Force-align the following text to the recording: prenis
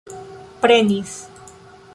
prenis 0.65 1.15